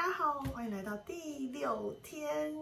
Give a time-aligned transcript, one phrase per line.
[0.00, 2.54] 大家好，欢迎来到第六天。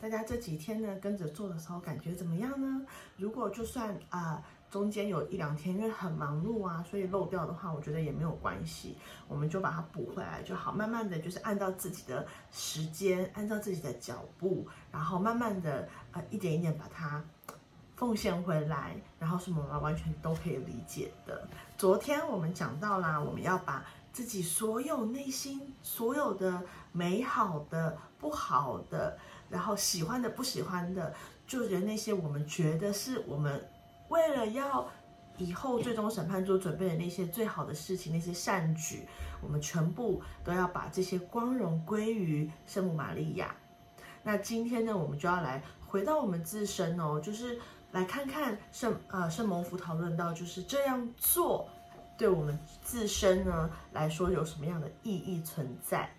[0.00, 2.86] 大家这几天呢跟着做的时候，感觉怎么样呢？
[3.18, 8.96] 如果就算啊、中间有一两天因为很忙碌啊，所以漏掉的话，我觉得也没有关系，
[9.28, 10.72] 我们就把它补回来就好。
[10.72, 17.22] 慢慢的就是按照自己的时间，按照自己的脚步，然后慢慢的呃一点一点把它
[17.94, 21.46] 奉献回来，然后是妈妈完全都可以理解的。
[21.76, 23.84] 昨天我们讲到啦，我们要把
[24.16, 29.14] 自己所有内心所有的美好的、不好的，
[29.50, 31.14] 然后喜欢的、不喜欢的，
[31.46, 33.62] 就是那些我们觉得是我们
[34.08, 34.88] 为了要
[35.36, 39.06] 以后最终审判做准备的那些最好的事情，那些善举，
[39.42, 43.54] 我们全部都要把这些光荣归于圣母玛利亚。
[44.22, 47.60] 那今天呢，我们就要来回到我们自身哦，就是
[47.92, 51.68] 来看看圣呃圣蒙福讨论到，就是这样做
[52.16, 56.10] 对我们自身呢来说有什么样的意义存在。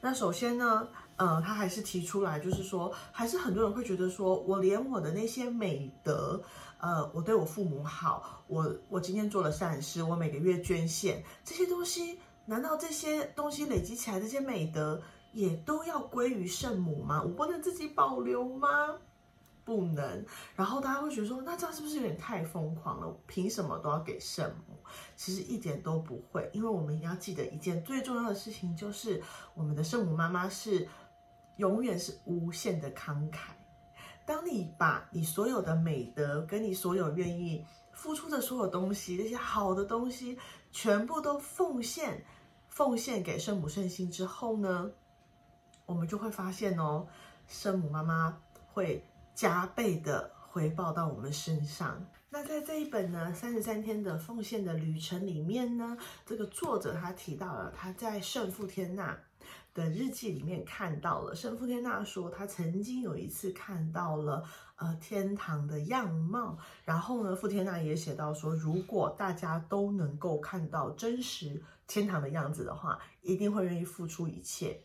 [0.00, 6.42] 那首先呢，呃，他还是提出来，就是说，还是很多人会觉得说，我连我的那些美德，
[6.78, 15.00] 呃，我对我父母好，我我今天做了善事，我每个月捐献这些东西，难道这些东西累积起来，这些美德
[15.32, 17.22] 也都要归于圣母吗？
[17.22, 18.68] 我不能自己保留吗？
[19.64, 20.24] 不能。
[20.56, 23.16] 然后大家会觉得说，那这样是不是有点太疯狂了？
[23.26, 24.74] 凭什么都要给圣母？
[25.16, 29.22] 其实一点都不会，因为我们一定要记得一件最重要的事情，就是
[29.54, 30.88] 我们的圣母妈妈是
[31.56, 33.50] 永远是无限的慷慨。
[34.24, 40.38] 当你把你所有的美德跟你所有愿意付出的所有东西，那些好的东西，
[40.70, 42.22] 全部都奉献
[42.68, 44.90] 奉献给圣母圣心之后呢，
[45.86, 47.06] 我们就会发现哦，
[47.46, 48.38] 圣母妈妈
[48.72, 49.02] 会
[49.34, 52.04] 加倍的回报到我们身上。
[52.30, 59.18] 那在这一本呢三十三天的奉献的旅程里面呢，这个作者他提到了他在圣父天纳
[59.72, 64.44] 的日记里面看到了圣父天纳说他曾经有一次看到了
[64.76, 74.78] 呃天堂的样貌，然后呢傅天纳也写到说，如果大家都能够看到真实天堂的样子的话，一定会愿意付出一切。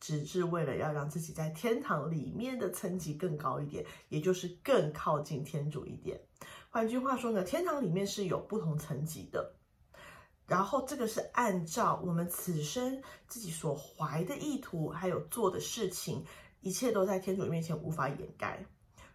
[0.00, 6.20] 只是为了要让自己在天堂里面的层级更高一点，也就是更靠近天主一点。
[6.70, 9.54] 换句话说呢，天堂里面是有不同层级的，
[10.46, 16.24] 然后这个是按照我们此生自己所怀的意图，还有做的事情，
[16.60, 18.64] 一切都在天主面前无法掩盖。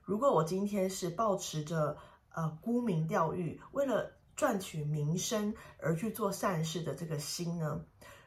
[0.02, 1.96] 如果我今天是抱持着
[2.30, 7.86] 呃沽名钓誉，为了赚取名声而去做善事的这个心呢，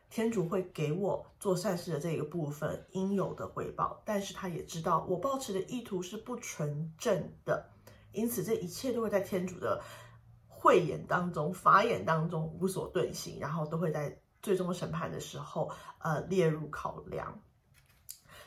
[0.08, 7.72] 天主会给我做善事的这个部分应有的回报，但是他也知道我抱持的意图是不纯正的。
[8.16, 9.80] 因此，这一切都会在天主的
[10.48, 17.40] 慧眼当中、法眼当中无所遁形，然后都会在最终审判的时候，呃，列入考量。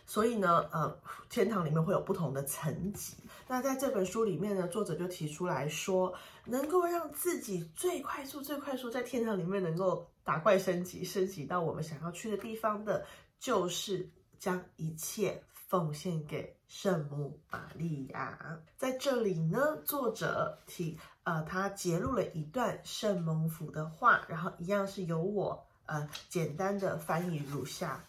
[0.06, 3.16] 所以呢，呃，天堂里面会有不同的层级。
[3.48, 6.12] 那在这本书里面呢，作者就提出来说，
[6.46, 13.06] 能够让自己最快速、最快速在天堂里面能够打怪升级、升级到我们想要去的地方的，
[13.40, 14.10] 就是
[14.40, 15.44] 将一切。
[15.70, 18.60] 奉献给圣母玛利亚。
[18.76, 28.04] 在这里呢，作者提呃，他揭露了一段圣蒙福的话，然后一样是由我呃简单的翻译如下：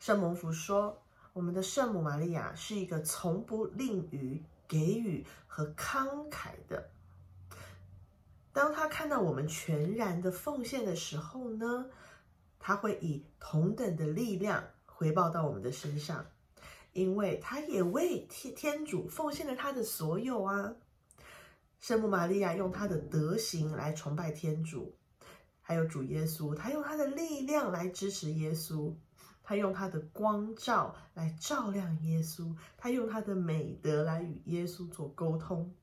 [0.00, 0.98] 圣蒙福说，
[1.34, 6.88] 我们的圣母玛利亚是一个从不吝于给予和慷慨的。
[8.54, 11.84] 当他看到我们全然的奉献的时候呢，
[12.58, 16.24] 他会以同等的力量回报到我们的身上。
[16.94, 20.74] 因为他也为天天主奉献了他的所有啊！
[21.80, 24.96] 圣母玛利亚用她的德行来崇拜天主，
[25.60, 28.94] 还有主耶稣，她用她的力量来支持耶稣，
[29.42, 35.74] 她用她的光照来照亮耶稣，她用她的美德来与耶稣做沟通，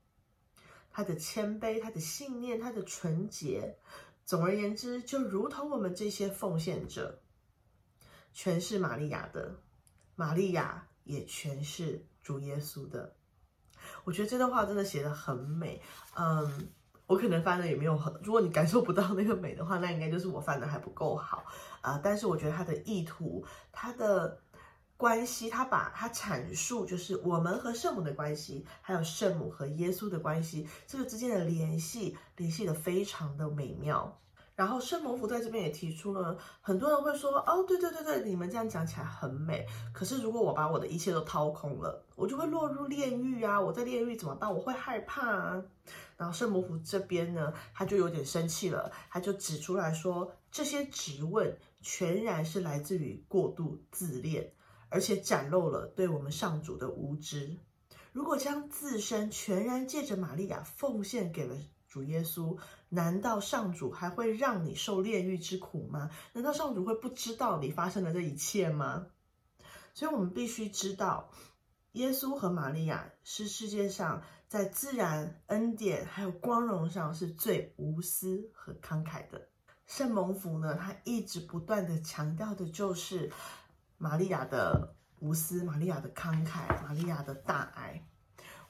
[0.92, 3.78] 她的谦卑、她的信念、她的纯洁，
[4.26, 7.22] 总而言之，就如同我们这些奉献者，
[8.34, 9.60] 全是玛利亚的，
[10.16, 10.88] 玛利亚。
[11.04, 13.16] 也全是主耶稣的，
[14.04, 15.82] 我觉得这段话真的写得很美。
[16.16, 16.70] 嗯，
[17.08, 21.46] 我可能翻的也没有很，如果你感受不到那个美的话，那应该就是我翻的还不够好
[21.82, 22.00] 啊。
[22.04, 24.40] 但是我觉得他的意图，他的
[24.96, 34.22] 关系，他把他阐述就是我们和圣母的关系，还有圣母和耶稣的关系，这个之间的联系，联系的非常的美妙。
[34.56, 39.66] 然后圣母福在这边也提出了，很多人会说，哦，对对对对，你们这样讲起来很美。
[39.94, 43.60] 可是如果我把我的一切都掏空了，我就会落入炼狱啊！
[43.60, 44.54] 我在炼狱怎么办？
[44.54, 45.64] 我会害怕啊！
[46.18, 54.54] 然后圣母福这边呢，他就有点生气了，他就指出来说，这些质问全然是来自于过度自恋，
[54.90, 57.58] 而且展露了对我们上主的无知。
[58.12, 61.56] 如果将自身全然借着玛利亚奉献给了
[61.88, 62.58] 主耶稣，
[62.94, 66.10] 难道上主还会让你受炼狱之苦吗？
[66.34, 69.08] 难道上主会不知道你发生的这一切吗？
[69.94, 71.32] 所以，我们必须知道，
[71.94, 79.48] 耶稣和玛利亚是世界上在自然、恩典还有光荣上是最无私和慷慨的。
[79.88, 83.32] 圣蒙福呢，他一直不断的强调的就是
[83.98, 88.06] 玛利亚的无私、玛利亚的慷慨、玛利亚的大爱。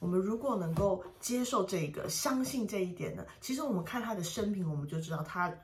[0.02, 5.54] 我们如果能够接受这个、相信这一点呢，其实我们看他的生平，我们就知道他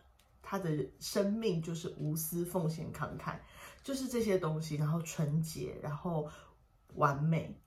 [0.40, 3.37] 他的生命就是无私、奉献、慷慨。
[3.82, 6.29] 就是这些东西，然后纯洁，然后
[6.94, 7.61] 完美。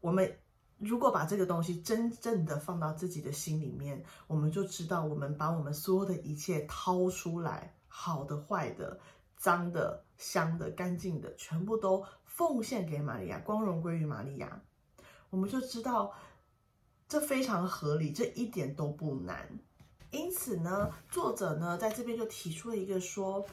[0.00, 0.36] 我们
[0.78, 8.98] 如果把这个东西真正的放到自己的心里面，我们就知道，我们把我们所有的一切掏出来，好的、坏的、
[9.36, 14.60] 脏的、香的、干净的，全部都奉献给玛利亚，光荣归于玛利亚。
[15.32, 16.12] 我们就知道，
[17.08, 19.48] 这非常合理，这一点都不难。
[20.10, 23.44] 因此呢，作者呢在这边就提出了一个说。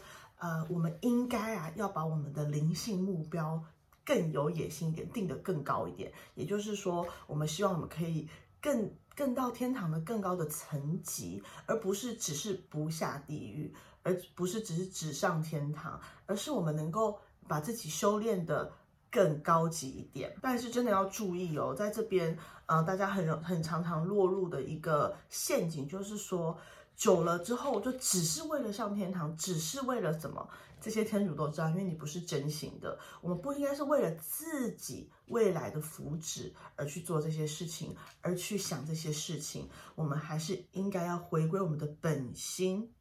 [0.41, 3.61] 呃，我们应该啊，要把我们的灵性目标
[4.05, 6.13] 更有野心一点，定得更高一点。
[6.33, 8.25] 也就是说，我们希望我们可以
[8.61, 18.71] 更更到天堂的更高的层级，而不是只是不下地狱，而不是只是只上天堂，而是我们能够把自己修炼的
[19.11, 20.35] 更高级一点。
[20.41, 26.57] 但是真的要注意哦，在这边，呃，大家很很常常落入的一个陷阱，就是说。
[26.95, 30.45] 久了之后，就只是为了上天堂，只是为了什么？
[30.81, 32.99] 这些天主都知道，因为你不是真心的。
[33.21, 39.69] 我们不应该是为了自己未来的福祉而去做这些事情，而去想这些事情。
[39.95, 42.91] 我们还是应该要回归我们的本心。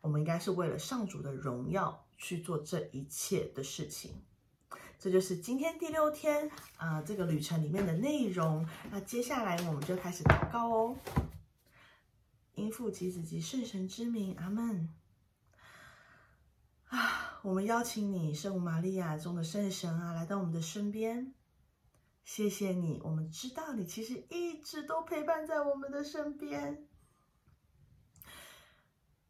[0.00, 4.22] 我们应该是为了上主的荣耀去做这一切的事情。
[5.02, 8.64] 这就是今天第六天啊，这个旅程里面的内容。
[8.88, 10.96] 那接下来我们就开始祷告哦。
[12.54, 14.88] 因父及子及圣神之名，阿门。
[16.86, 21.34] 啊，我们邀请你，圣母玛利亚中的圣神啊，来到我们的身边。
[22.22, 26.86] 谢谢你，我们知道你其实一直都陪伴在我们的身边。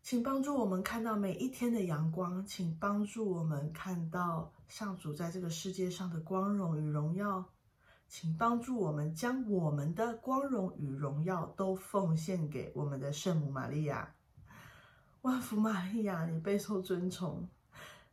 [0.03, 7.45] 请帮助我们看到每一天的阳光，请帮助我们看到上主在这个世界上的光荣与荣耀。
[8.09, 14.15] 请帮助我们将我们的光荣与荣耀都奉献给我们的圣母玛利亚。
[15.21, 17.47] 万福玛利亚，你备受尊崇，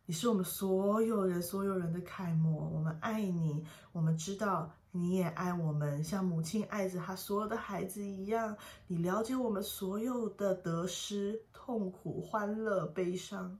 [0.06, 2.68] 你是我们所有人所有人的楷模。
[2.68, 8.58] 我们爱你，我们知道你也爱我们，像母亲爱着她所有的孩子一样。
[8.86, 13.58] 你了解我们所有的得失、痛苦、欢乐、悲伤。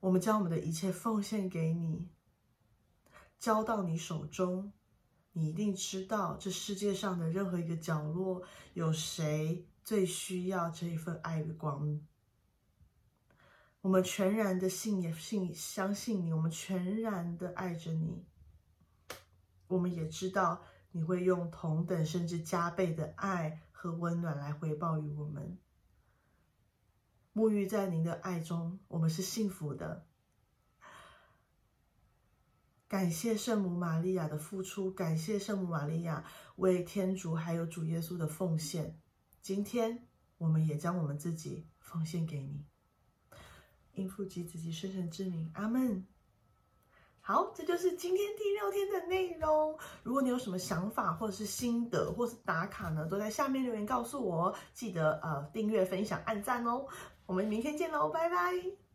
[0.00, 2.08] 我们将我们的一切奉献给你。
[3.38, 4.72] 交到你手中，
[5.32, 8.42] 你一定知道这世界上的任何一个角落
[8.74, 12.00] 有谁最需要这一份爱的光。
[13.80, 18.24] 我们全然的信也信相信你，我们全然的爱着你。
[19.68, 25.56] 我们也知道你会用同等甚至加倍的爱和温暖来回报于我们。
[27.38, 30.04] 沐浴在您的爱中，我们是幸福的。
[32.88, 36.24] 感谢圣母玛利亚的付出，感谢圣母玛利亚
[36.56, 38.98] 为天主还有主耶稣的奉献。
[39.40, 42.64] 今天我们也将我们自己奉献给你，
[43.92, 46.04] 应父及子及圣神之名，阿门。
[47.20, 49.78] 好，这就是今天第六天的内容。
[50.02, 54.52] 如果你有什么想法或者是心得或是打卡呢，都在下面留言告诉我。
[54.74, 56.84] 记得呃订阅、分享、按赞哦。
[57.28, 58.87] 我们明天见喽，拜拜。